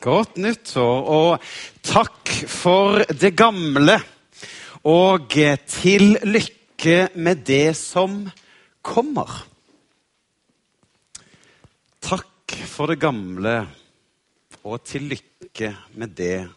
[0.00, 1.42] Godt nyttår, og
[1.84, 3.98] takk for det gamle.
[4.88, 5.28] Og
[5.68, 8.22] til lykke med det som
[8.80, 9.28] kommer.
[12.00, 13.58] Takk for det gamle,
[14.64, 16.48] og til lykke med det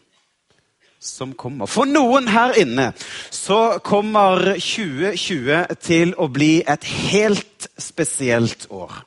[1.04, 1.68] som kommer.
[1.68, 2.94] For noen her inne
[3.28, 9.04] så kommer 2020 til å bli et helt spesielt år.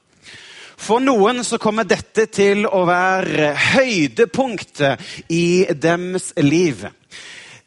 [0.78, 5.02] For noen så kommer dette til å være høydepunktet
[5.34, 6.86] i deres liv.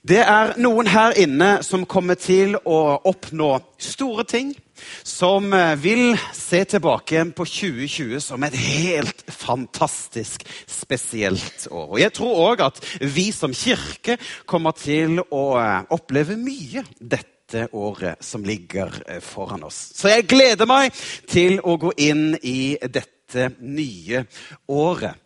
[0.00, 2.78] Det er noen her inne som kommer til å
[3.10, 3.50] oppnå
[3.82, 4.54] store ting.
[5.04, 5.50] Som
[5.82, 11.90] vil se tilbake på 2020 som et helt fantastisk spesielt år.
[11.90, 14.16] Og Jeg tror òg at vi som kirke
[14.48, 15.44] kommer til å
[15.92, 19.90] oppleve mye dette dette året som ligger eh, foran oss.
[19.94, 20.94] Så jeg gleder meg
[21.28, 24.24] til å gå inn i dette nye
[24.70, 25.18] året.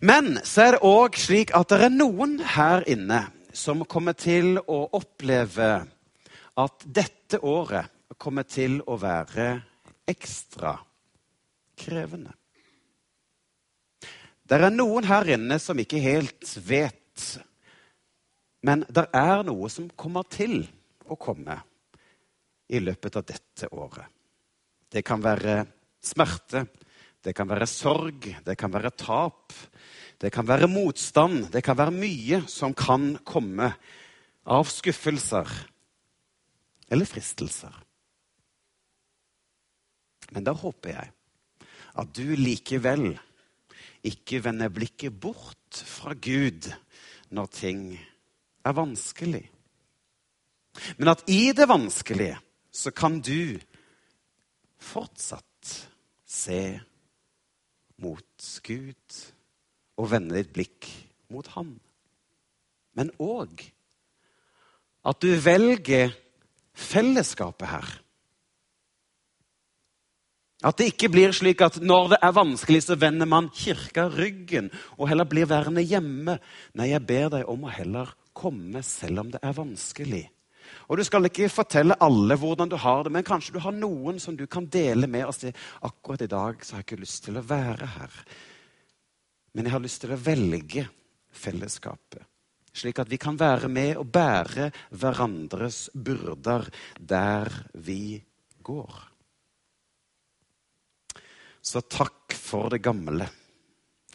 [0.00, 4.58] Men så er det òg slik at det er noen her inne som kommer til
[4.58, 5.72] å oppleve
[6.60, 9.48] at dette året kommer til å være
[10.10, 10.76] ekstra
[11.78, 12.34] krevende.
[14.44, 17.24] Det er noen her inne som ikke helt vet,
[18.62, 20.66] men det er noe som kommer til
[21.10, 21.56] å komme
[22.68, 24.06] i løpet av dette året.
[24.88, 25.64] Det kan være
[26.04, 26.64] smerte,
[27.24, 29.52] det kan være sorg, det kan være tap.
[30.20, 33.72] Det kan være motstand, det kan være mye som kan komme
[34.46, 35.48] av skuffelser
[36.92, 37.74] eller fristelser.
[40.32, 41.10] Men da håper jeg
[42.00, 43.10] at du likevel
[44.04, 46.70] ikke vender blikket bort fra Gud
[47.34, 47.84] når ting
[48.64, 49.44] er vanskelig.
[50.98, 52.38] Men at i det vanskelige
[52.74, 53.60] så kan du
[54.82, 55.74] fortsatt
[56.26, 56.60] se
[58.02, 59.20] mot Gud
[60.00, 60.88] og vende ditt blikk
[61.32, 61.76] mot Han.
[62.94, 63.62] Men òg
[65.04, 66.14] at du velger
[66.74, 67.88] fellesskapet her.
[70.64, 74.70] At det ikke blir slik at når det er vanskelig, så vender man kirka ryggen
[74.96, 76.38] og heller blir værende hjemme.
[76.72, 80.24] Nei, jeg ber deg om å heller komme selv om det er vanskelig.
[80.88, 84.20] Og Du skal ikke fortelle alle hvordan du har det, men kanskje du har noen
[84.20, 85.52] som du kan dele med og si
[85.82, 88.20] akkurat i dag så har jeg ikke lyst til å være her.
[89.54, 90.86] Men jeg har lyst til å velge
[91.34, 92.22] fellesskapet.
[92.74, 96.66] Slik at vi kan være med og bære hverandres byrder
[96.98, 97.52] der
[97.86, 98.18] vi
[98.66, 98.96] går.
[101.64, 103.24] Så takk for det gamle,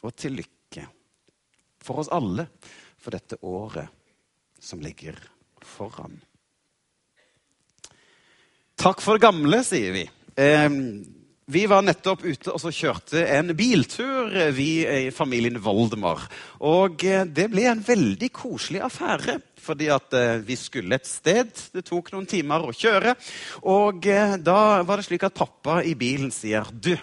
[0.03, 0.83] og til lykke
[1.81, 2.45] for oss alle
[2.99, 3.87] for dette året
[4.59, 5.17] som ligger
[5.65, 6.19] foran.
[8.79, 10.05] Takk for det gamle, sier vi.
[10.39, 10.69] Eh,
[11.51, 16.21] vi var nettopp ute og så kjørte en biltur, eh, vi i familien Voldemar.
[16.63, 19.39] Og eh, det ble en veldig koselig affære.
[19.59, 21.51] Fordi at eh, vi skulle et sted.
[21.73, 23.17] Det tok noen timer å kjøre.
[23.67, 24.07] Og
[24.39, 26.93] da var det slik at pappa i bilen sier Du,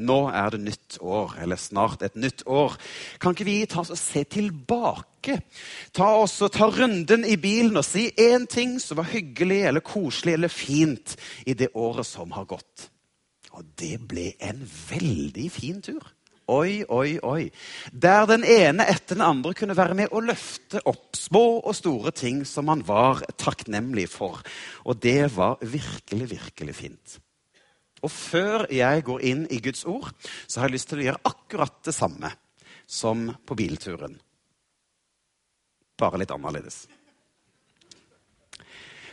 [0.00, 2.78] nå er det nytt år, eller snart et nytt år.
[3.20, 5.38] Kan ikke vi ta oss og se tilbake?
[5.94, 9.84] Ta oss og ta runden i bilen og si én ting som var hyggelig eller
[9.84, 11.16] koselig eller fint
[11.46, 12.88] i det året som har gått.
[13.52, 16.02] Og det ble en veldig fin tur.
[16.50, 17.50] Oi, oi, oi.
[17.92, 22.10] Der den ene etter den andre kunne være med å løfte opp små og store
[22.16, 24.40] ting som man var takknemlig for.
[24.82, 27.20] Og det var virkelig, virkelig fint.
[28.02, 30.10] Og før jeg går inn i Guds ord,
[30.46, 32.32] så har jeg lyst til å gjøre akkurat det samme
[32.86, 34.18] som på bilturen.
[35.98, 36.84] Bare litt annerledes.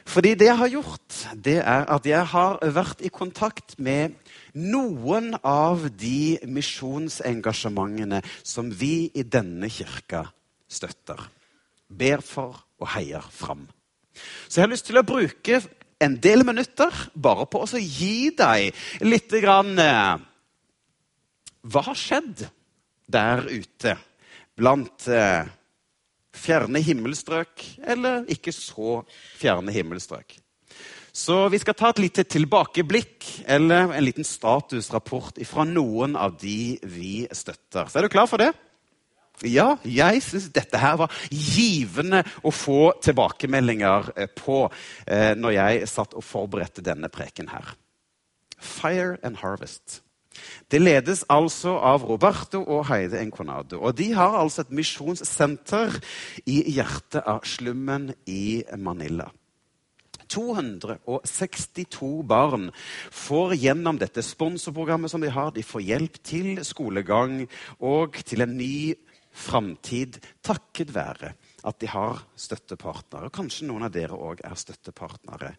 [0.10, 4.16] Fordi det jeg har gjort, det er at jeg har vært i kontakt med
[4.58, 10.24] noen av de misjonsengasjementene som vi i denne kirka
[10.66, 11.22] støtter.
[11.90, 13.68] Ber for og heier fram.
[14.48, 15.62] Så jeg har lyst til å bruke
[16.00, 18.74] en del minutter bare på å gi deg
[19.06, 20.18] litt grann, eh,
[21.60, 22.46] Hva har skjedd
[23.12, 23.98] der ute
[24.56, 25.44] blant eh,
[26.32, 29.02] fjerne himmelstrøk eller ikke så
[29.36, 30.38] fjerne himmelstrøk?
[31.12, 36.80] Så vi skal ta et lite tilbakeblikk eller en liten statusrapport fra noen av de
[36.88, 37.90] vi støtter.
[37.90, 38.54] Så er du klar for det?
[39.48, 44.66] Ja, jeg syns dette her var givende å få tilbakemeldinger eh, på
[45.08, 47.72] eh, når jeg satt og forberedte denne preken her.
[48.60, 50.02] Fire and Harvest.
[50.72, 53.80] Det ledes altså av Roberto og Heide Enconado.
[53.80, 56.00] Og de har altså et misjonssenter
[56.48, 59.30] i hjertet av slummen i Manila.
[60.30, 62.70] 262 barn
[63.10, 67.48] får gjennom dette sponsorprogrammet som de har, de får hjelp til skolegang
[67.80, 68.94] og til en ny
[69.32, 71.34] framtid takket være
[71.68, 73.32] at de har støttepartnere.
[73.34, 75.56] Kanskje noen av dere òg er støttepartnere.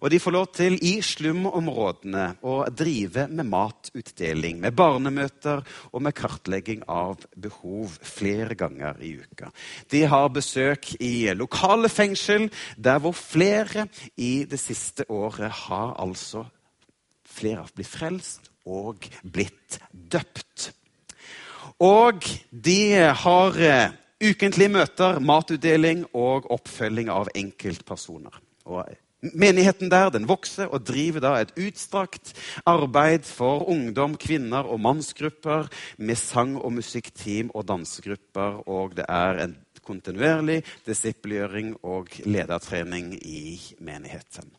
[0.00, 5.62] Og de får lov til i slumområdene å drive med matutdeling, med barnemøter
[5.92, 9.50] og med kartlegging av behov flere ganger i uka.
[9.90, 16.46] De har besøk i lokale fengsel, der hvor flere i det siste året har altså
[17.36, 20.70] flere blitt frelst og blitt døpt.
[21.82, 22.78] Og de
[23.20, 28.40] har eh, ukentlige møter, matutdeling og oppfølging av enkeltpersoner.
[28.66, 28.86] Og
[29.34, 32.34] Menigheten der den vokser og driver da et utstrakt
[32.68, 38.60] arbeid for ungdom, kvinner og mannsgrupper med sang- og musikkteam og dansegrupper.
[38.68, 44.52] Og det er en kontinuerlig disippelgjøring og ledertrening i menigheten.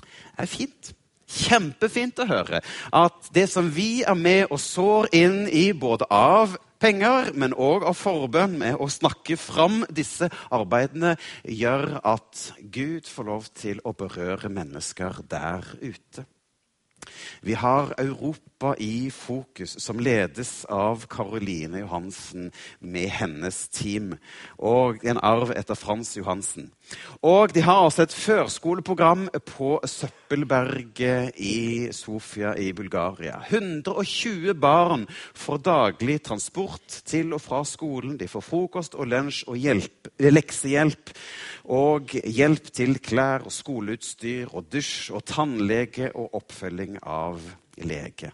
[0.00, 0.94] Det er fint.
[1.30, 2.60] Kjempefint å høre
[2.96, 7.84] at det som vi er med og sår inn i både av penger, men òg
[7.86, 13.94] av forbønn med å snakke fram disse arbeidene, gjør at Gud får lov til å
[13.96, 16.26] berøre mennesker der ute.
[17.40, 24.14] Vi har Europa i fokus, som ledes av Karoline Johansen med hennes team.
[24.58, 26.70] Og en arv etter Frans Johansen.
[27.22, 33.38] Og de har altså et førskoleprogram på Søppelberget i Sofia i Bulgaria.
[33.48, 38.18] 120 barn får daglig transport til og fra skolen.
[38.20, 41.14] De får frokost og lunsj og hjelp, leksehjelp.
[41.70, 47.42] Og hjelp til klær og skoleutstyr og dusj og tannlege og oppfølging av
[47.76, 48.32] lege.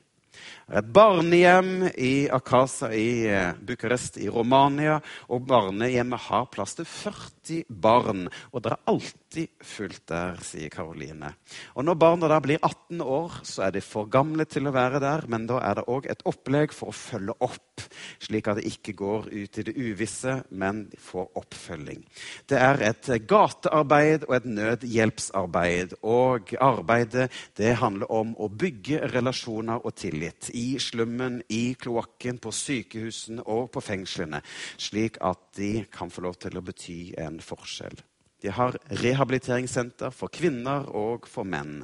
[0.67, 4.99] Et barnehjem i Akasa i eh, Bucuresti i Romania.
[5.31, 8.27] Og barnehjemmet har plass til 40 barn.
[8.51, 9.26] Og det er alltid
[9.61, 11.33] fullt der, sier Karoline.
[11.75, 15.01] Og når barna da blir 18 år, så er de for gamle til å være
[15.03, 15.27] der.
[15.29, 17.85] Men da er det òg et opplegg for å følge opp,
[18.23, 22.03] slik at det ikke går ut i det uvisse, men de får oppfølging.
[22.49, 25.99] Det er et gatearbeid og et nødhjelpsarbeid.
[26.07, 32.53] Og arbeidet det handler om å bygge relasjoner og tillit i slummen, i kloakken, på
[32.55, 34.43] sykehusene og på fengslene,
[34.81, 37.99] slik at de kan få lov til å bety en forskjell.
[38.43, 41.81] De har rehabiliteringssenter for kvinner og for menn,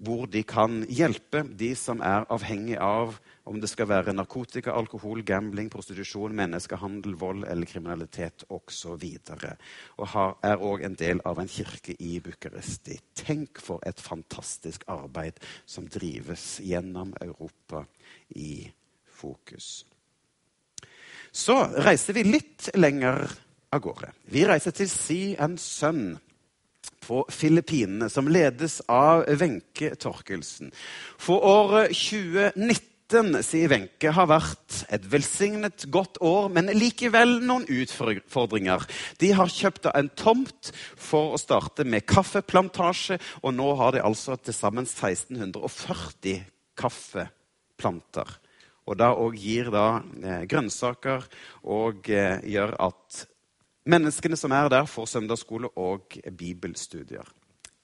[0.00, 3.18] hvor de kan hjelpe de som er avhengig av
[3.50, 9.04] om det skal være narkotika, alkohol, gambling, prostitusjon, menneskehandel, vold eller kriminalitet osv.
[9.34, 9.44] Og,
[10.06, 13.00] og er òg en del av en kirke i Bucuresti.
[13.18, 17.82] Tenk for et fantastisk arbeid som drives gjennom Europa
[18.38, 18.70] i
[19.20, 19.82] fokus.
[21.30, 23.26] Så reiser vi litt lenger
[23.70, 24.10] av gårde.
[24.30, 26.18] Vi reiser til Si and Sun
[27.04, 30.72] på Filippinene, som ledes av Wenche Torkelsen.
[31.18, 38.84] For året 2019 sier Wenche, har vært et velsignet godt år, men likevel noen utfordringer.
[39.22, 44.38] De har kjøpt en tomt for å starte med kaffeplantasje, og nå har de altså
[44.38, 46.44] til sammen 1640
[46.78, 48.38] kaffeplanter.
[48.90, 51.26] Og da òg gir da eh, grønnsaker
[51.70, 53.26] og eh, gjør at
[53.90, 57.26] Menneskene som er der, får søndagsskole og bibelstudier.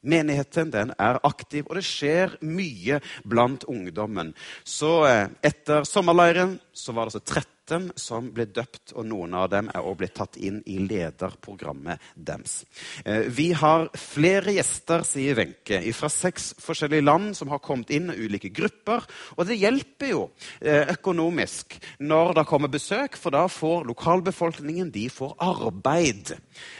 [0.06, 4.32] Menigheten den er aktiv, og det skjer mye blant ungdommen.
[4.64, 9.48] Så eh, etter sommerleiren så var det altså 13 som ble døpt, og noen av
[9.50, 12.60] dem er også blitt tatt inn i lederprogrammet deres.
[13.02, 18.12] Eh, vi har flere gjester, sier Wenche, fra seks forskjellige land som har kommet inn
[18.12, 19.08] ulike grupper.
[19.34, 20.22] Og det hjelper jo
[20.60, 26.36] eh, økonomisk når det kommer besøk, for da får lokalbefolkningen de får arbeid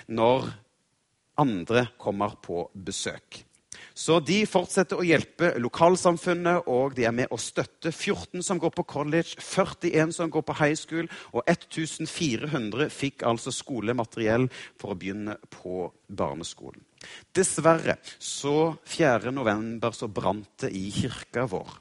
[0.06, 0.52] når
[1.40, 3.42] andre kommer på besøk.
[3.96, 8.74] Så de fortsetter å hjelpe lokalsamfunnet, og de er med å støtte 14 som går
[8.76, 14.98] på college, 41 som går på high school, og 1400 fikk altså skolemateriell for å
[15.00, 16.84] begynne på barneskolen.
[17.36, 19.32] Dessverre, så 4.
[19.32, 21.78] november så brant det i kirka vår.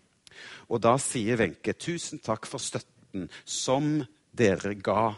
[0.72, 3.98] Og da sier Wenche tusen takk for støtten som
[4.36, 5.14] dere ga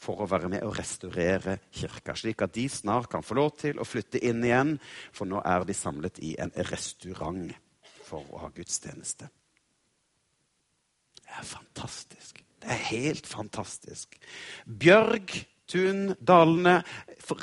[0.00, 3.80] for å være med og restaurere kirka, slik at de snart kan få lov til
[3.80, 4.78] å flytte inn igjen,
[5.12, 7.50] for nå er de samlet i en restaurant
[8.06, 9.28] for å ha gudstjeneste.
[11.20, 12.40] Det er fantastisk.
[12.60, 14.16] Det er helt fantastisk.
[14.66, 15.36] Bjørg
[15.70, 16.80] Tun Dalene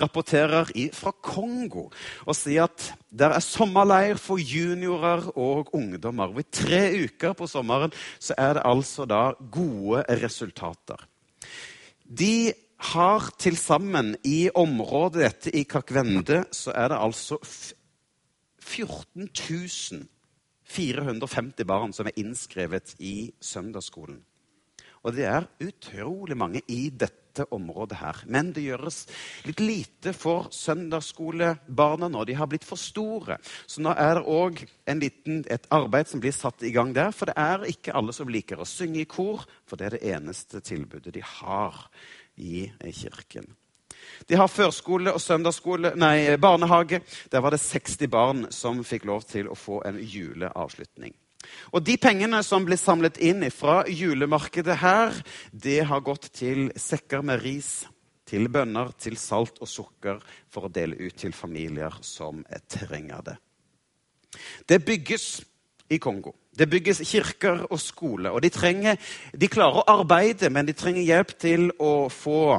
[0.02, 1.86] rapporterer fra Kongo
[2.26, 6.34] og sier at det er sommerleir for juniorer og ungdommer.
[6.36, 11.00] I tre uker på sommeren så er det altså da gode resultater.
[12.08, 12.54] De
[12.94, 17.40] har til sammen i området dette i Kakvende så er det altså
[18.64, 19.28] 14
[20.68, 24.20] 450 barn som er innskrevet i søndagsskolen.
[25.04, 28.24] Og det er utrolig mange i dette området her.
[28.26, 29.04] Men det gjøres
[29.46, 32.24] litt lite for søndagsskolebarna nå.
[32.26, 33.38] De har blitt for store.
[33.68, 37.14] Så nå er det òg et arbeid som blir satt i gang der.
[37.16, 40.16] For det er ikke alle som liker å synge i kor, for det er det
[40.16, 41.86] eneste tilbudet de har
[42.38, 43.48] i kirken.
[44.28, 47.02] De har førskole og søndagsskole, nei, barnehage.
[47.32, 51.16] Der var det 60 barn som fikk lov til å få en juleavslutning.
[51.74, 55.18] Og De pengene som ble samlet inn fra julemarkedet her,
[55.52, 57.86] det har gått til sekker med ris,
[58.28, 60.20] til bønner, til salt og sukker
[60.52, 63.38] for å dele ut til familier som trenger det.
[64.68, 65.28] Det bygges
[65.90, 66.34] i Kongo.
[66.58, 68.34] Det bygges kirker og skoler.
[68.34, 68.98] Og de, trenger,
[69.32, 72.58] de klarer å arbeide, men de trenger hjelp til å få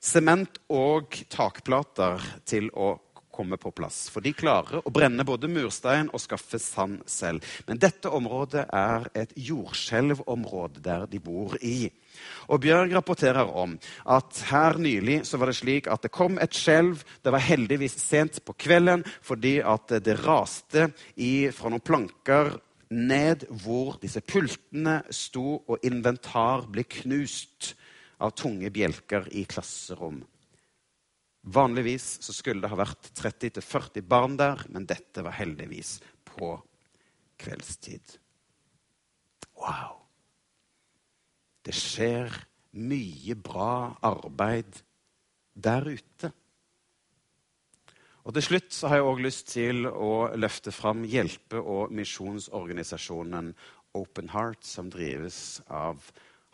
[0.00, 2.94] sement og takplater til å
[3.40, 4.04] komme på plass.
[4.12, 7.44] For de klarer å brenne både murstein og skaffe sand selv.
[7.68, 11.88] Men dette området er et jordskjelvområde der de bor i.
[12.52, 13.76] Og Bjørg rapporterer om
[14.12, 17.04] at her nylig så var det slik at det kom et skjelv.
[17.24, 22.58] Det var heldigvis sent på kvelden fordi at det raste i, fra noen planker
[22.90, 27.74] ned hvor disse pultene sto, og inventar ble knust
[28.20, 30.20] av tunge bjelker i klasserom.
[31.42, 35.96] Vanligvis så skulle det ha vært 30-40 barn der, men dette var heldigvis
[36.28, 36.52] på
[37.40, 38.18] kveldstid.
[39.56, 39.96] Wow!
[41.64, 42.32] Det skjer
[42.80, 44.82] mye bra arbeid
[45.54, 46.30] der ute.
[48.24, 53.54] Og Til slutt så har jeg også lyst til å løfte fram hjelpe- og misjonsorganisasjonen
[53.96, 56.04] Open Heart, som drives av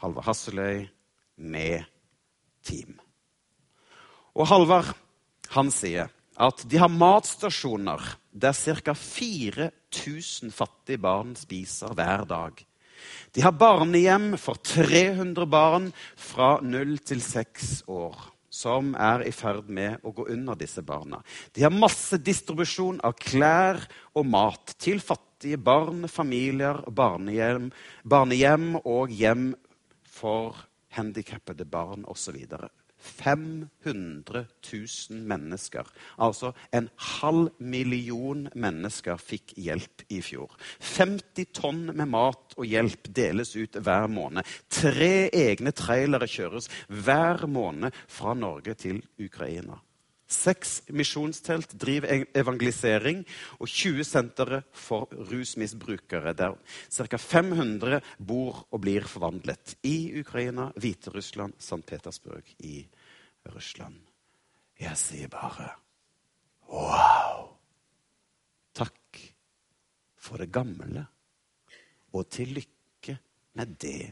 [0.00, 0.86] Halvard Hasseløy
[1.36, 1.84] med
[2.64, 2.96] team.
[4.36, 4.92] Og Halvard
[5.54, 8.02] han sier at de har matstasjoner
[8.36, 8.92] der ca.
[8.92, 12.58] 4000 fattige barn spiser hver dag.
[13.32, 15.88] De har barnehjem for 300 barn
[16.20, 18.16] fra 0 til 6 år
[18.56, 21.18] som er i ferd med å gå under disse barna.
[21.52, 23.82] De har masse distribusjon av klær
[24.16, 27.68] og mat til fattige barn, familier, barnehjem,
[28.04, 29.50] barnehjem og hjem
[30.08, 30.56] for
[30.96, 32.38] handikappede barn osv.
[32.98, 35.86] 500 000 mennesker,
[36.18, 36.88] altså en
[37.18, 40.52] halv million mennesker, fikk hjelp i fjor.
[40.80, 44.46] 50 tonn med mat og hjelp deles ut hver måned.
[44.72, 49.78] Tre egne trailere kjøres hver måned fra Norge til Ukraina.
[50.26, 53.21] Seks misjonstelt driver evangelisering,
[53.62, 56.56] og 20 sentre for rusmisbrukere, der
[56.90, 57.16] ca.
[57.16, 61.83] 500 bor og blir forvandlet i Ukraina, Hviterussland, St.
[61.87, 62.80] Petersburg i
[63.54, 64.00] Russland.
[64.80, 65.71] Jeg sier bare
[66.75, 67.47] wow!
[68.76, 69.23] Takk
[70.18, 71.06] for det gamle,
[72.12, 73.14] og til lykke
[73.56, 74.11] med det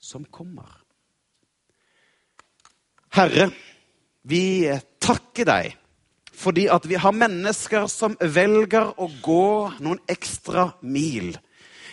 [0.00, 0.72] som kommer.
[3.12, 3.50] Herre,
[4.26, 4.70] vi
[5.02, 5.74] takker deg
[6.36, 9.46] fordi at vi har mennesker som velger å gå
[9.80, 11.30] noen ekstra mil.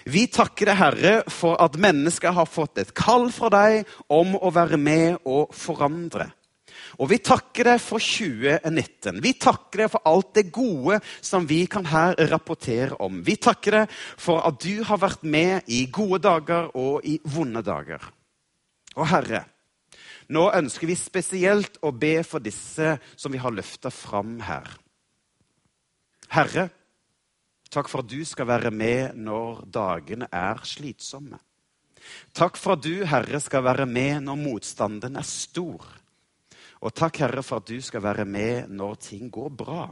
[0.03, 4.51] Vi takker deg, Herre, for at mennesker har fått et kall fra deg om å
[4.51, 6.27] være med og forandre.
[6.99, 9.21] Og vi takker deg for 2019.
[9.23, 13.23] Vi takker deg for alt det gode som vi kan her rapportere om.
[13.23, 17.63] Vi takker deg for at du har vært med i gode dager og i vonde
[17.65, 18.03] dager.
[18.99, 19.45] Og Herre,
[20.29, 24.67] nå ønsker vi spesielt å be for disse som vi har løfta fram her.
[26.33, 26.69] Herre,
[27.73, 31.39] takk for at du skal være med når dagene er slitsomme.
[32.35, 35.85] Takk for at du, Herre, skal være med når motstanden er stor.
[36.83, 39.87] Og takk, Herre, for at du skal være med når ting går bra.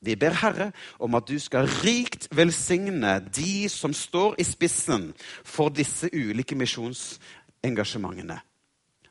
[0.00, 0.70] Vi ber Herre
[1.02, 5.10] om at du skal rikt velsigne de som står i spissen
[5.42, 8.38] for disse ulike misjonsengasjementene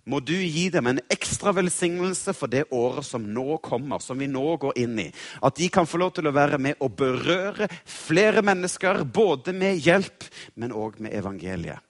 [0.07, 4.29] må du gi dem en ekstra velsignelse for det året som nå kommer, som vi
[4.31, 5.07] nå går inn i.
[5.43, 9.83] At de kan få lov til å være med og berøre flere mennesker, både med
[9.83, 11.83] hjelp, men òg med evangeliet.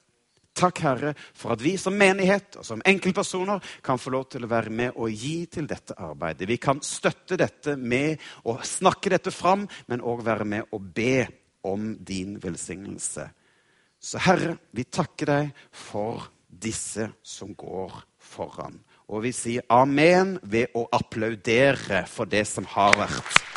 [0.57, 4.49] Takk, Herre, for at vi som menighet og som enkeltpersoner kan få lov til å
[4.49, 6.47] være med og gi til dette arbeidet.
[6.49, 8.17] Vi kan støtte dette med
[8.49, 11.27] å snakke dette fram, men òg være med og be
[11.67, 13.27] om din velsignelse.
[14.01, 16.25] Så Herre, vi takker deg for
[16.61, 18.79] disse som går foran.
[19.07, 23.47] Og vi sier amen ved å applaudere for det som har vært.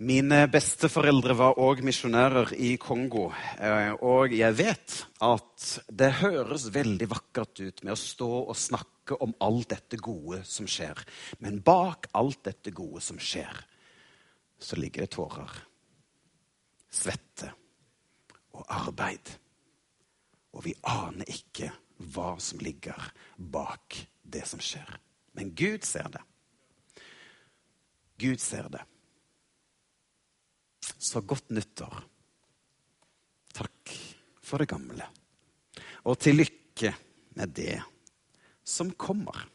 [0.00, 3.26] Mine besteforeldre var òg misjonærer i Kongo.
[3.60, 8.99] Eh, og jeg vet at det høres veldig vakkert ut med å stå og snakke
[9.16, 10.98] om alt dette gode som skjer.
[11.38, 13.64] Men bak alt dette gode som skjer,
[14.60, 15.52] så ligger det tårer.
[16.90, 17.52] Svette
[18.56, 19.32] og arbeid.
[20.54, 21.70] Og vi aner ikke
[22.10, 24.88] hva som ligger bak det som skjer.
[25.38, 26.22] Men Gud ser det.
[28.20, 28.82] Gud ser det.
[31.00, 32.02] Så godt nyttår.
[33.56, 33.94] Takk
[34.44, 35.06] for det gamle.
[36.04, 36.92] Og til lykke
[37.38, 37.78] med det
[38.70, 39.46] som kommer.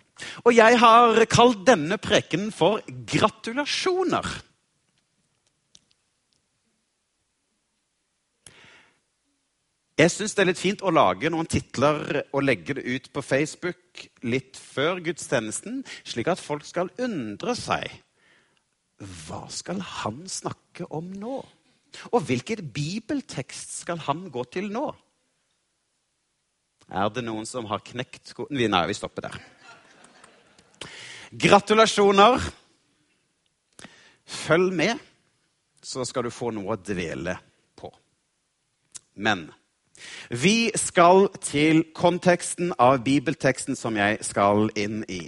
[0.46, 4.28] Og jeg har kalt denne prekenen for gratulasjoner.
[9.96, 13.22] Jeg syns det er litt fint å lage noen titler og legge det ut på
[13.24, 18.02] Facebook litt før gudstjenesten, slik at folk skal undre seg
[19.00, 21.40] hva skal han snakke om nå?
[22.12, 24.88] Og hvilken bibeltekst skal han gå til nå?
[26.92, 28.60] Er det noen som har knekt koden?
[28.72, 29.40] Nei, vi stopper der.
[31.32, 32.44] Gratulasjoner.
[34.26, 35.02] Følg med,
[35.86, 37.36] så skal du få noe å dvele
[37.78, 37.92] på.
[39.22, 39.48] Men
[40.30, 45.28] vi skal til konteksten av bibelteksten som jeg skal inn i.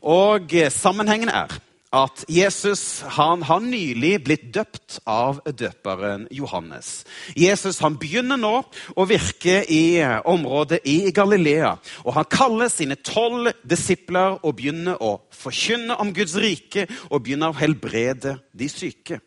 [0.00, 1.52] Og sammenhengen er
[1.90, 7.02] at Jesus han har nylig blitt døpt av døperen Johannes.
[7.34, 8.52] Jesus han begynner nå
[8.94, 9.98] å virke i
[10.30, 11.74] området i Galilea.
[12.04, 17.50] og Han kaller sine tolv disipler og begynner å forkynne om Guds rike og begynner
[17.50, 19.18] å helbrede de syke.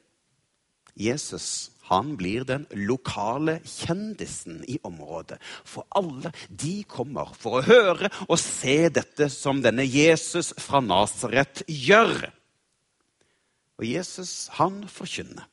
[0.96, 5.36] Jesus han blir den lokale kjendisen i området.
[5.68, 11.66] For alle de kommer for å høre og se dette som denne Jesus fra Nasaret
[11.68, 12.32] gjør.
[13.80, 15.48] Og Jesus, han forkynner.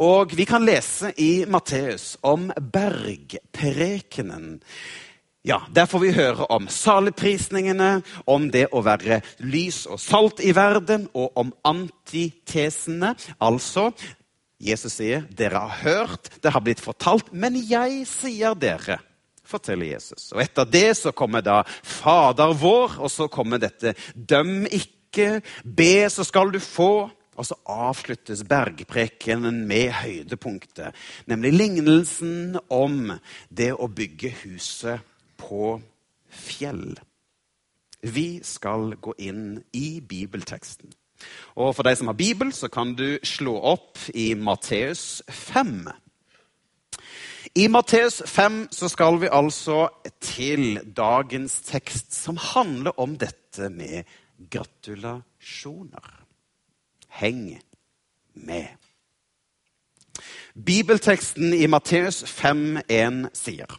[0.00, 4.60] Og vi kan lese i Matteus om bergprekenen.
[5.44, 10.54] Ja, Der får vi høre om saligprisningene, om det å være lys og salt i
[10.56, 13.12] verden, og om antitesene.
[13.40, 13.90] Altså,
[14.60, 19.02] Jesus sier, 'Dere har hørt, det har blitt fortalt, men jeg sier dere'
[19.44, 20.32] forteller Jesus.
[20.32, 25.42] Og Etter det så kommer da Fader vår, og så kommer dette 'døm ikke' ikke,
[25.64, 27.10] be, så skal du få.
[27.34, 30.94] Og så avsluttes bergprekenen med høydepunktet,
[31.26, 33.16] nemlig lignelsen om
[33.50, 35.02] det å bygge huset
[35.42, 35.80] på
[36.30, 36.94] fjell.
[38.06, 40.92] Vi skal gå inn i bibelteksten.
[41.56, 45.88] Og For deg som har bibel, så kan du slå opp i Matteus 5.
[47.54, 49.88] I Matteus 5 så skal vi altså
[50.20, 54.02] til dagens tekst, som handler om dette med
[54.38, 56.10] gratulasjoner.
[57.08, 57.60] Heng
[58.32, 58.68] med.
[60.54, 63.70] Bibelteksten i Matteus 5,1 sier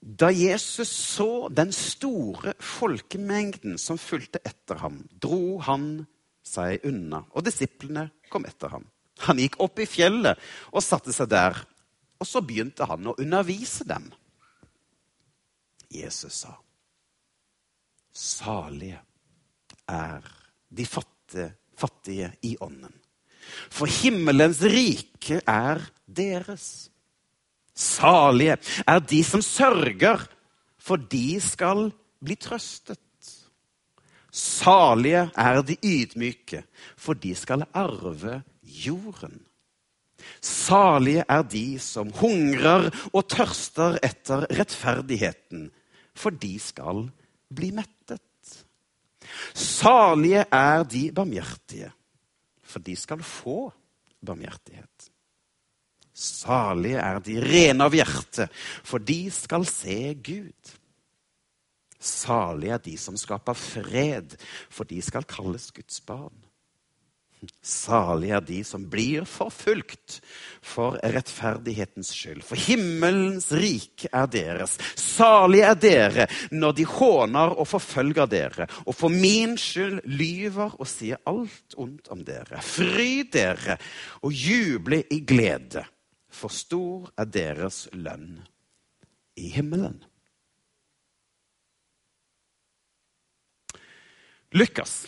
[0.00, 6.06] Da Jesus så den store folkemengden som fulgte etter ham, dro han
[6.46, 8.86] seg unna, og disiplene kom etter ham.
[9.26, 10.38] Han gikk opp i fjellet
[10.70, 11.58] og satte seg der,
[12.20, 14.06] og så begynte han å undervise dem.
[15.90, 16.54] Jesus sa
[18.16, 18.98] Salige
[19.88, 20.24] er
[20.72, 22.94] de fattige, fattige i ånden.
[23.70, 26.88] For himmelens rike er deres.
[27.76, 30.24] Salige er de som sørger,
[30.80, 31.90] for de skal
[32.24, 33.02] bli trøstet.
[34.32, 36.62] Salige er de ydmyke,
[36.96, 39.42] for de skal arve jorden.
[40.40, 45.68] Salige er de som hungrer og tørster etter rettferdigheten,
[46.16, 47.06] for de skal
[47.48, 48.22] bli mettet.
[49.54, 51.90] Salige er de barmhjertige,
[52.62, 53.58] for de skal få
[54.26, 55.10] barmhjertighet.
[56.16, 58.48] Salige er de rene av hjerte,
[58.86, 60.72] for de skal se Gud.
[62.00, 64.36] Salige er de som skaper fred,
[64.70, 66.45] for de skal kalles Guds barn.
[67.60, 70.20] Salig er de som blir forfulgt
[70.64, 74.76] for rettferdighetens skyld, for himmelens rike er deres.
[74.96, 80.88] Salig er dere når de håner og forfølger dere, og for min skyld lyver og
[80.90, 82.62] sier alt ondt om dere.
[82.64, 83.76] Fry dere
[84.22, 85.84] og juble i glede,
[86.32, 88.40] for stor er deres lønn
[89.36, 90.00] i himmelen.
[94.56, 95.04] Lukas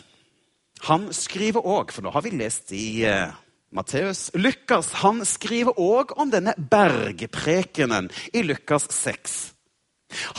[0.89, 3.35] han skriver òg, for nå har vi lest i uh,
[3.77, 9.37] Matteus Lukas han skriver òg om denne bergprekenen i Lukas 6.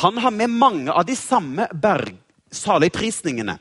[0.02, 2.16] Han har med mange av de samme berg,
[2.50, 3.60] saligprisningene.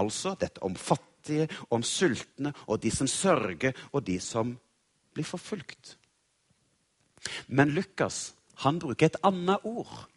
[0.00, 4.56] Altså dette om fattige, om sultne, og de som sørger, og de som
[5.14, 5.94] blir forfulgt.
[7.46, 8.32] Men Lukas
[8.64, 10.08] han bruker et annet ord.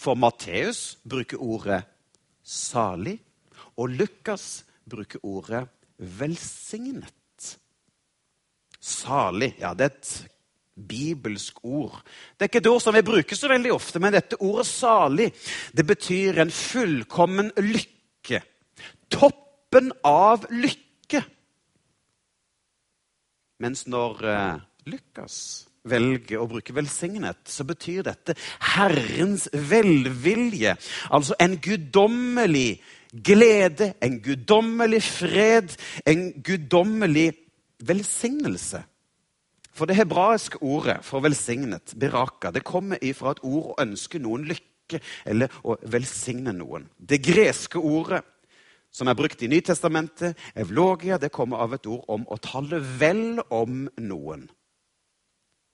[0.00, 1.82] For Matteus bruker ordet
[2.40, 3.18] salig,
[3.76, 5.64] og Lukas bruker ordet
[5.98, 7.12] velsignet.
[8.80, 9.54] Salig.
[9.60, 10.14] Ja, det er et
[10.74, 12.00] bibelsk ord.
[12.34, 15.28] Det er ikke et ord som vi bruker så veldig ofte, men dette ordet salig
[15.72, 18.42] det betyr en fullkommen lykke.
[19.12, 21.22] Toppen av lykke.
[23.62, 24.58] Mens når uh,
[24.90, 25.36] Lukas
[25.88, 28.34] velger å bruke velsignet, så betyr dette
[28.74, 30.74] Herrens velvilje.
[31.14, 32.80] Altså en guddommelig
[33.22, 37.32] glede, en guddommelig fred, en guddommelig
[37.78, 38.82] velsignelse.
[39.74, 44.46] For det hebraiske ordet for velsignet, beraka, det kommer ifra et ord å ønske noen
[44.46, 46.86] lykke eller å velsigne noen.
[46.98, 48.22] Det greske ordet
[48.94, 53.40] som er brukt i Nytestamentet, evlogia, det kommer av et ord om å tale vel
[53.50, 54.46] om noen.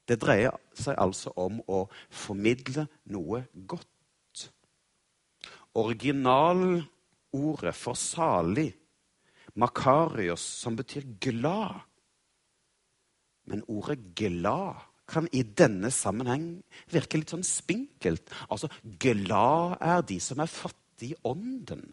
[0.08, 4.48] Det dreier seg altså om å formidle noe godt.
[7.32, 8.74] Originalordet for salig,
[9.54, 11.80] makarios, som betyr glad.
[13.44, 18.30] Men ordet glad kan i denne sammenheng virke litt sånn spinkelt.
[18.50, 21.86] Altså, glad er de som er fattige i ånden.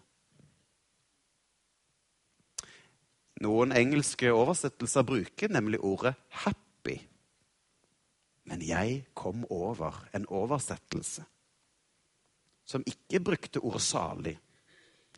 [3.42, 7.06] Noen engelske oversettelser bruker nemlig ordet 'happy'.
[8.44, 11.26] Men jeg kom over en oversettelse
[12.66, 14.40] som ikke brukte ordet salig,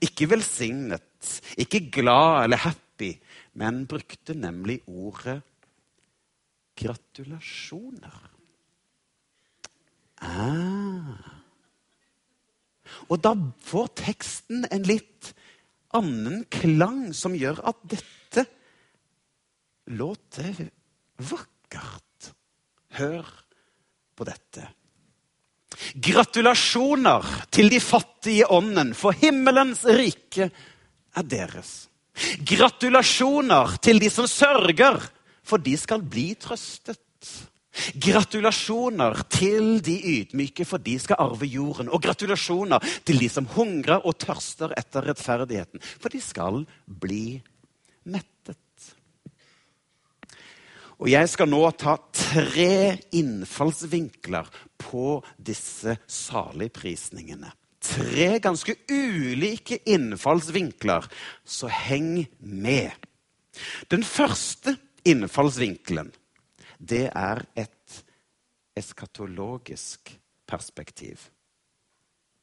[0.04, 3.14] ikke velsignet, ikke glad eller happy,
[3.60, 5.40] men brukte nemlig ordet
[6.80, 8.20] gratulasjoner.
[10.24, 11.40] Ah.
[13.10, 13.34] Og da
[13.64, 15.32] får teksten en litt
[15.96, 18.46] annen klang, som gjør at dette
[19.90, 20.68] låter
[21.30, 22.32] vakkert.
[23.00, 23.28] Hør
[24.18, 24.66] på dette.
[25.96, 31.90] Gratulasjoner til de fattige ånden, for himmelens rike er deres.
[32.44, 35.00] Gratulasjoner til de som sørger,
[35.44, 37.00] for de skal bli trøstet.
[37.96, 41.90] Gratulasjoner til de ydmyke, for de skal arve jorden.
[41.90, 47.40] Og gratulasjoner til de som hungrer og tørster etter rettferdigheten, for de skal bli
[48.10, 48.58] mettet.
[51.00, 57.52] Og jeg skal nå ta tre innfallsvinkler på disse saligprisningene.
[57.80, 61.08] Tre ganske ulike innfallsvinkler,
[61.46, 62.92] så heng med.
[63.92, 64.76] Den første
[65.08, 66.12] innfallsvinkelen,
[66.80, 68.04] det er et
[68.80, 70.14] eskatologisk
[70.48, 71.30] perspektiv.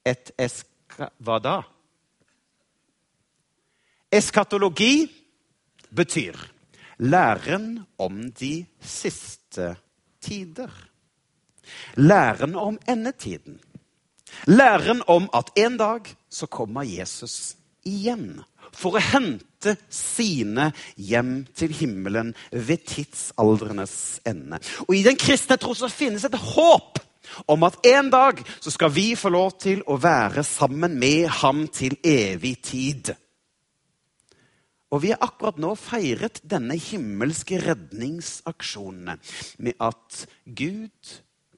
[0.07, 1.11] Et eska...
[1.19, 1.57] Hva da?
[4.15, 5.09] Eskatologi
[5.91, 6.39] betyr
[6.97, 9.75] Læren om de siste
[10.25, 10.71] tider.
[11.97, 13.61] Læren om endetiden.
[14.47, 18.43] Læren om at en dag så kommer Jesus igjen
[18.77, 24.61] for å hente sine hjem til himmelen ved tidsaldrenes ende.
[24.87, 27.01] Og I den kristne tro så finnes et håp
[27.51, 31.67] om at en dag så skal vi få lov til å være sammen med ham
[31.73, 33.15] til evig tid.
[34.95, 39.19] Og vi har akkurat nå feiret denne himmelske redningsaksjonen
[39.59, 41.17] med at Gud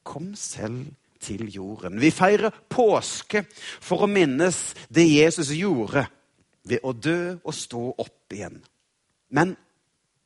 [0.09, 0.87] kom selv
[1.21, 1.99] til jorden.
[2.01, 6.07] Vi feirer påske for å minnes det Jesus gjorde
[6.69, 8.61] ved å dø og stå opp igjen.
[9.35, 9.57] Men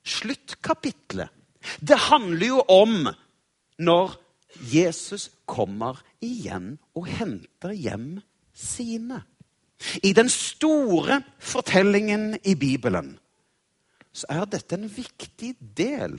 [0.07, 1.31] sluttkapitlet,
[1.81, 2.97] det handler jo om
[3.83, 4.17] når
[4.69, 8.21] Jesus kommer igjen og henter hjem
[8.55, 9.23] sine.
[10.03, 13.17] I den store fortellingen i Bibelen
[14.13, 16.19] så er dette en viktig del.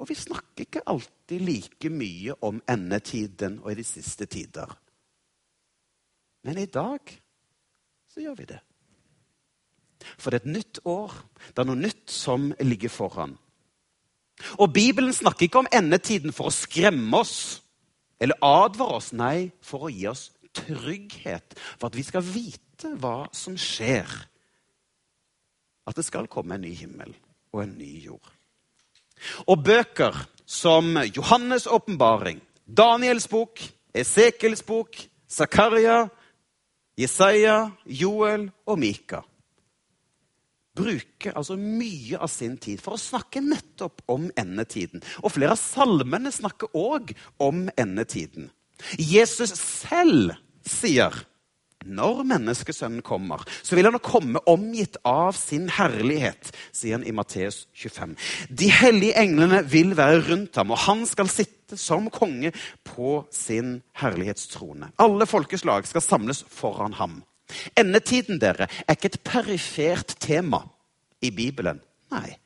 [0.00, 4.72] Og vi snakker ikke alltid like mye om endetiden og i de siste tider.
[6.48, 7.12] Men i dag
[8.08, 8.60] så gjør vi det.
[10.16, 11.12] For det er et nytt år.
[11.52, 13.36] Det er noe nytt som ligger foran.
[14.56, 17.60] Og Bibelen snakker ikke om endetiden for å skremme oss
[18.20, 19.12] eller advare oss.
[19.12, 21.58] Nei, for å gi oss trygghet.
[21.76, 24.08] For at vi skal vite hva som skjer.
[25.84, 27.12] At det skal komme en ny himmel
[27.52, 28.39] og en ny jord.
[29.46, 33.60] Og bøker som Johannes' åpenbaring, Daniels bok,
[33.94, 34.96] Esekels bok,
[35.30, 36.04] Zakaria,
[36.98, 39.22] Jesaja, Joel og Mika
[40.80, 45.02] bruker altså mye av sin tid for å snakke nettopp om endetiden.
[45.24, 48.50] Og flere av salmene snakker òg om endetiden.
[48.96, 51.14] Jesus selv sier
[51.88, 57.64] når menneskesønnen kommer, så vil han komme omgitt av sin herlighet, sier han i Matteus
[57.72, 58.12] 25.
[58.52, 62.52] De hellige englene vil være rundt ham, og han skal sitte som konge
[62.84, 64.92] på sin herlighetstrone.
[65.00, 67.20] Alle folkeslag skal samles foran ham.
[67.78, 70.62] Endetiden dere, er ikke et perifert tema
[71.24, 71.80] i Bibelen.
[72.12, 72.36] Nei,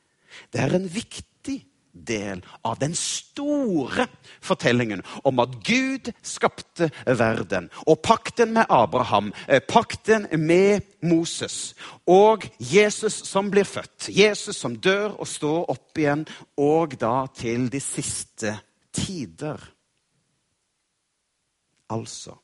[0.53, 1.34] det er en viktig
[2.05, 4.07] del av den store
[4.43, 7.69] fortellingen om at Gud skapte verden.
[7.87, 11.75] Og pakten med Abraham, eh, pakten med Moses
[12.07, 14.09] og Jesus som blir født.
[14.09, 16.25] Jesus som dør og står opp igjen,
[16.57, 18.59] og da til de siste
[18.93, 19.59] tider.
[21.89, 22.37] Altså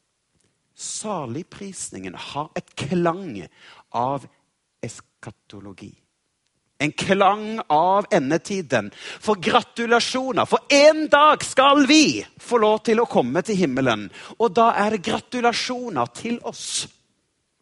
[0.82, 3.38] Saligprisningen har et klang
[3.94, 4.26] av
[4.82, 6.01] eskatologi.
[6.82, 8.90] En klang av endetiden.
[9.22, 10.48] For gratulasjoner.
[10.50, 14.08] For en dag skal vi få lov til å komme til himmelen.
[14.42, 16.88] Og da er det gratulasjoner til oss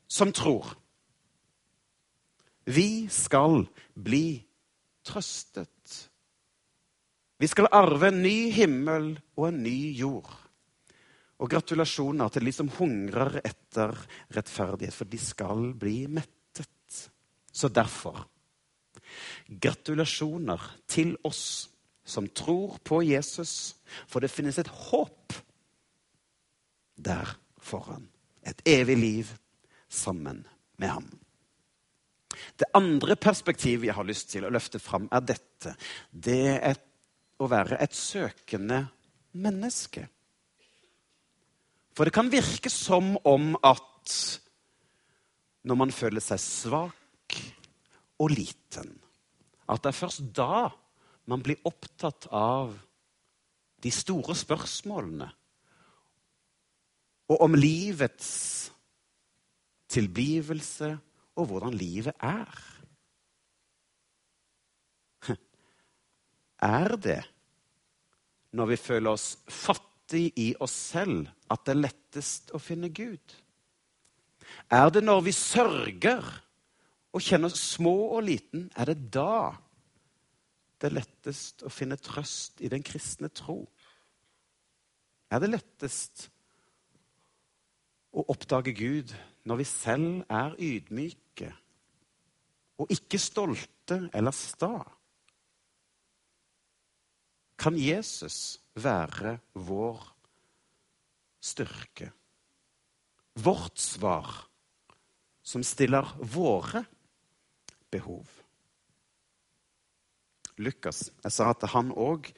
[0.07, 0.71] som tror.
[2.69, 4.39] Vi skal bli
[5.05, 5.95] trøstet.
[7.39, 10.31] Vi skal arve en ny himmel og en ny jord.
[11.39, 13.95] Og gratulasjoner til de som hungrer etter
[14.35, 16.67] rettferdighet, for de skal bli mettet.
[17.51, 18.25] Så derfor
[19.49, 21.69] Gratulasjoner til oss
[22.09, 23.75] som tror på Jesus,
[24.09, 25.35] for det finnes et håp
[26.97, 28.07] der foran.
[28.43, 29.33] Et evig liv
[29.89, 30.45] sammen
[30.77, 31.09] med ham.
[32.59, 35.75] Det andre perspektivet jeg har lyst til å løfte fram, er dette.
[36.09, 36.79] Det er
[37.39, 38.83] å være et søkende
[39.39, 40.05] menneske.
[41.95, 44.13] For det kan virke som om at
[45.67, 47.39] når man føler seg svak
[48.19, 48.93] og liten,
[49.69, 50.69] at det er først da
[51.29, 52.73] man blir opptatt av
[53.79, 55.29] de store spørsmålene
[57.29, 58.31] og om livets
[59.93, 60.89] tilblivelse
[61.37, 62.55] og hvordan livet er.
[66.65, 67.21] Er det
[68.51, 69.79] når vi føler oss fattige?
[70.09, 73.35] i oss selv at det er lettest å finne Gud?
[74.73, 76.25] Er det når vi sørger
[77.09, 79.55] og kjenner oss små og liten, er det da
[80.79, 83.65] det er lettest å finne trøst i den kristne tro?
[85.29, 86.29] Er det lettest
[88.15, 89.11] å oppdage Gud
[89.49, 91.51] når vi selv er ydmyke
[92.79, 94.71] og ikke stolte eller sta?
[97.59, 99.99] Kan Jesus være vår
[101.43, 102.07] styrke.
[103.39, 104.31] Vårt svar
[105.43, 106.85] som stiller våre
[107.91, 108.27] behov.
[110.59, 112.31] Lukas jeg sa at han òg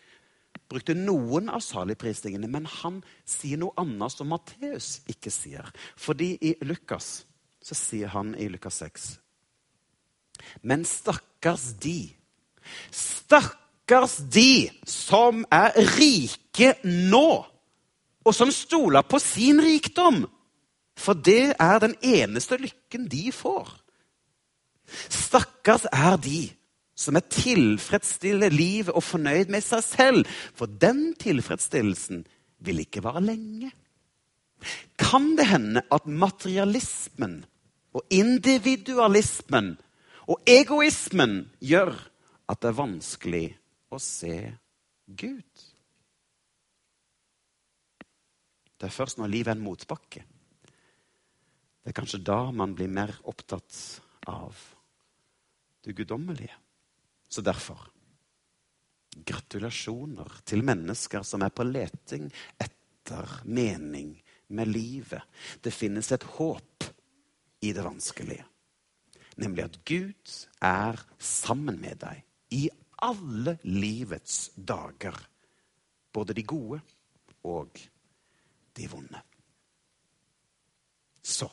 [0.71, 5.67] brukte noen av saligprisningene, men han sier noe annet som Matteus ikke sier.
[5.99, 7.25] Fordi i Lukas
[7.61, 9.09] så sier han i Lukas 6
[10.65, 12.13] Men stakkars de.
[12.89, 17.27] Stakkars de som er rike nå,
[18.21, 20.23] og som stoler på sin rikdom.
[20.97, 23.80] For det er den eneste lykken de får.
[25.09, 26.49] Stakkars er de
[27.01, 30.33] som er tilfredsstille livet og fornøyd med seg selv.
[30.57, 32.25] For den tilfredsstillelsen
[32.61, 33.71] vil ikke vare lenge.
[35.01, 37.41] Kan det hende at materialismen
[37.97, 39.73] og individualismen
[40.29, 41.95] og egoismen gjør
[42.51, 43.47] at det er vanskelig
[43.91, 44.35] å se
[45.07, 45.63] Gud.
[48.77, 50.23] Det er først når livet er en motbakke.
[51.81, 53.73] Det er kanskje da man blir mer opptatt
[54.29, 54.57] av
[55.81, 56.55] det guddommelige.
[57.31, 57.89] Så derfor
[59.11, 62.29] gratulasjoner til mennesker som er på leting
[62.61, 64.13] etter mening
[64.55, 65.23] med livet.
[65.61, 66.87] Det finnes et håp
[67.61, 68.45] i det vanskelige.
[69.41, 72.23] Nemlig at Gud er sammen med deg
[72.55, 72.65] i
[73.01, 75.15] alle livets dager.
[76.11, 76.81] Både de gode
[77.47, 77.79] og
[78.77, 79.21] de vonde.
[81.21, 81.47] Så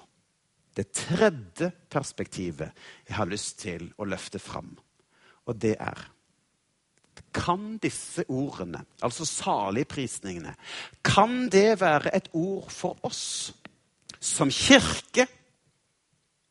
[0.78, 2.70] det tredje perspektivet
[3.08, 4.70] jeg har lyst til å løfte fram.
[5.48, 6.06] Og det er
[7.34, 10.54] Kan disse ordene, altså saligprisningene,
[11.04, 13.52] kan det være et ord for oss
[14.18, 15.26] som kirke,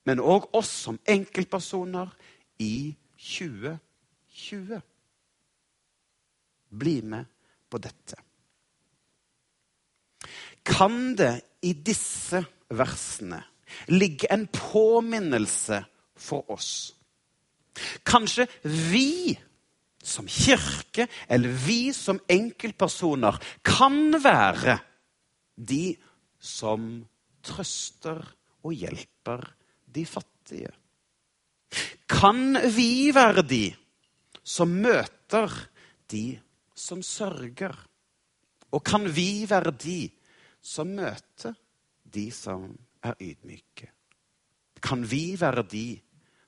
[0.05, 2.13] men òg oss som enkeltpersoner
[2.59, 4.81] i 2020?
[6.69, 7.25] Bli med
[7.71, 8.21] på dette.
[10.67, 13.41] Kan det i disse versene
[13.87, 15.83] ligge en påminnelse
[16.15, 16.93] for oss?
[18.07, 19.37] Kanskje vi
[20.07, 24.77] som kirke eller vi som enkeltpersoner kan være
[25.57, 25.97] de
[26.39, 27.05] som
[27.43, 28.21] trøster
[28.63, 29.43] og hjelper
[29.85, 30.71] de fattige.
[32.07, 33.65] Kan vi være de
[34.43, 35.51] som møter
[36.11, 36.39] de
[36.75, 37.75] som sørger?
[38.71, 40.01] Og kan vi være de
[40.63, 41.55] som møter
[42.03, 42.69] de som
[43.03, 43.91] er ydmyke?
[44.81, 45.87] Kan vi være de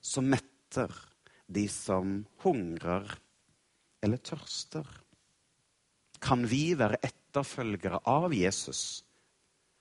[0.00, 0.92] som metter
[1.50, 3.10] de som hungrer
[4.02, 4.86] eller tørster?
[6.20, 9.02] Kan vi være etterfølgere av Jesus,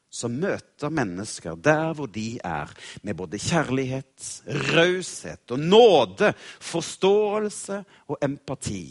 [0.09, 2.71] som møter mennesker der hvor de er,
[3.03, 4.29] med både kjærlighet,
[4.73, 6.31] raushet og nåde,
[6.71, 8.83] forståelse og empati,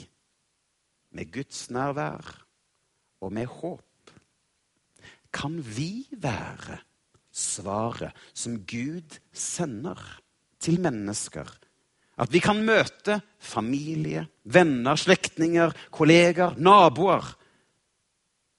[1.17, 2.29] med Guds nærvær
[3.25, 4.12] og med håp?
[5.33, 6.79] Kan vi være
[7.38, 10.01] svaret som Gud sender
[10.61, 11.48] til mennesker?
[12.18, 17.29] At vi kan møte familie, venner, slektninger, kolleger, naboer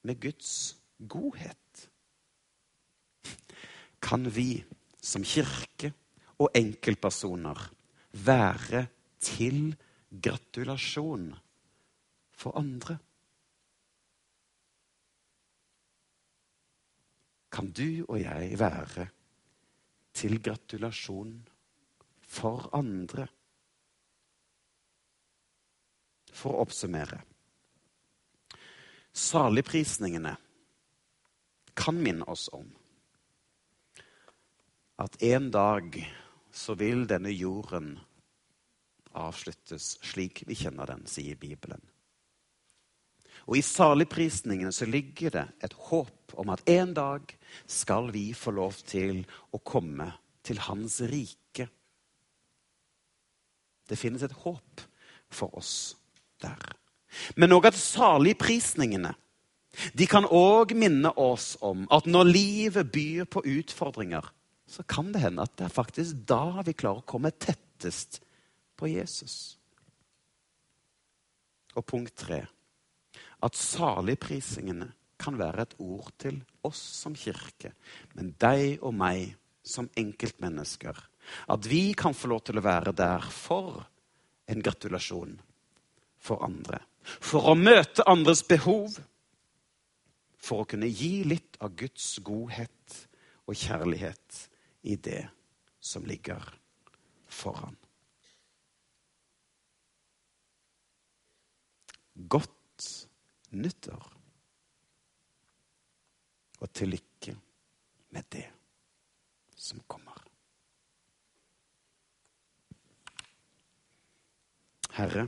[0.08, 1.90] med Guds godhet.
[4.00, 4.64] Kan vi
[5.04, 5.92] som kirke
[6.40, 7.60] og enkeltpersoner
[8.24, 8.86] være
[9.20, 9.76] til
[10.10, 11.34] gratulasjon
[12.32, 12.96] for andre?
[17.50, 19.08] Kan du og jeg være
[20.14, 21.34] til gratulasjon
[22.22, 23.28] for andre?
[26.30, 27.24] For å oppsummere
[29.20, 30.36] Saligprisningene
[31.80, 32.68] kan minne oss om
[35.02, 35.98] at en dag
[36.52, 37.94] så vil denne jorden
[39.20, 41.82] avsluttes slik vi kjenner den, sier Bibelen.
[43.50, 47.32] Og i saligprisningene så ligger det et håp om at en dag
[47.66, 50.12] skal vi få lov til å komme
[50.46, 51.66] til Hans rike.
[53.90, 54.84] Det finnes et håp
[55.34, 55.96] for oss
[56.44, 56.62] der.
[57.42, 59.16] Men òg at saligprisningene
[59.98, 64.26] de kan òg minne oss om at når livet byr på utfordringer,
[64.70, 68.22] så kan det hende at det er faktisk da vi klarer å komme tettest
[68.78, 69.58] på Jesus.
[71.74, 72.44] Og punkt tre
[73.46, 77.74] at saligprisingene kan være et ord til oss som kirke,
[78.16, 80.96] men deg og meg som enkeltmennesker.
[81.52, 83.84] At vi kan få lov til å være der for
[84.50, 85.36] en gratulasjon
[86.20, 86.82] for andre.
[87.04, 88.98] For å møte andres behov.
[90.40, 92.96] For å kunne gi litt av Guds godhet
[93.46, 94.40] og kjærlighet
[94.88, 95.26] i det
[95.84, 96.44] som ligger
[97.30, 97.76] foran.
[102.20, 102.59] Godt
[103.56, 104.08] nyttår.
[106.60, 107.36] Og til lykke
[108.14, 108.48] med det
[109.56, 110.18] som kommer.
[115.00, 115.28] Herre,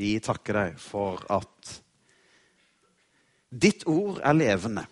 [0.00, 1.76] vi takker deg for at
[3.52, 4.84] ditt ord er levende.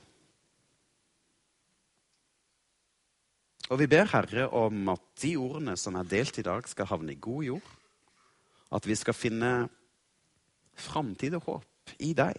[3.70, 7.14] Og vi ber Herre om at de ordene som er delt i dag, skal havne
[7.14, 7.68] i god jord.
[8.74, 9.52] At vi skal finne
[10.80, 12.38] framtid og håp i deg.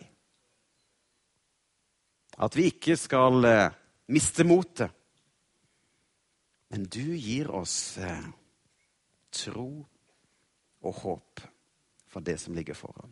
[2.41, 3.77] At vi ikke skal eh,
[4.11, 4.91] miste motet.
[6.71, 8.29] Men du gir oss eh,
[9.35, 9.69] tro
[10.81, 11.43] og håp
[12.11, 13.11] for det som ligger foran.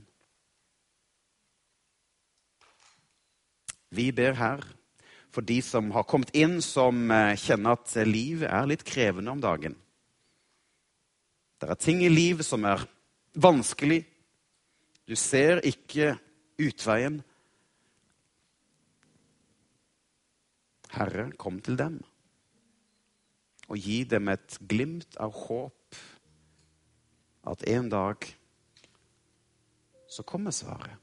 [3.89, 4.63] Vi ber her
[5.33, 9.43] for de som har kommet inn, som eh, kjenner at livet er litt krevende om
[9.43, 9.75] dagen.
[11.59, 12.85] Det er ting i livet som er
[13.35, 14.01] vanskelig,
[15.09, 16.13] du ser ikke
[16.61, 17.17] utveien.
[20.93, 21.99] Herre, kom til dem
[23.69, 25.97] og gi dem et glimt av håp
[27.49, 28.25] at en dag
[30.09, 30.95] så kommer svaret.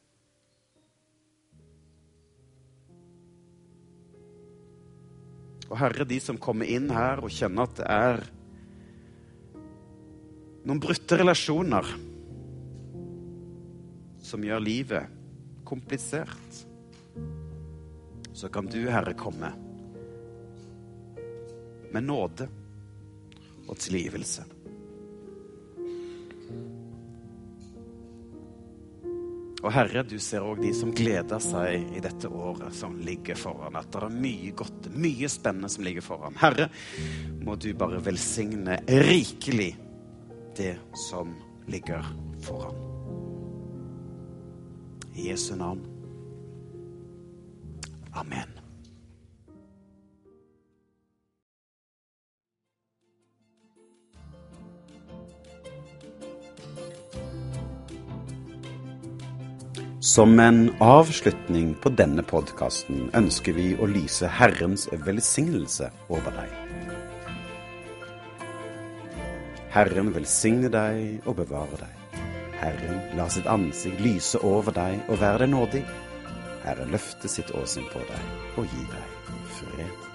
[5.67, 8.27] Og Herre, de som kommer inn her og kjenner at det er
[10.67, 11.87] noen brutte relasjoner
[14.27, 15.15] som gjør livet
[15.67, 16.67] komplisert,
[18.37, 19.53] så kan du, Herre, komme
[21.95, 22.49] med nåde
[23.67, 24.45] og tilgivelse.
[29.65, 33.79] Og Herre, du ser òg de som gleder seg i dette året som ligger foran.
[33.79, 36.39] At det er mye godt, mye spennende som ligger foran.
[36.39, 36.69] Herre,
[37.43, 39.73] må du bare velsigne rikelig
[40.61, 40.77] det
[41.09, 41.35] som
[41.67, 42.05] ligger
[42.47, 42.86] foran.
[45.17, 45.81] I Jesu navn.
[48.13, 48.49] Amen.
[60.01, 66.53] Som en avslutning på denne podkasten ønsker vi å lyse Herrens velsignelse over deg.
[69.75, 72.06] Herren velsigne deg og bevare deg.
[72.61, 75.85] Herren la sitt ansikt lyse over deg og være deg nådig.
[76.65, 80.06] Herren løfte sitt åsyn på deg og gi deg fred.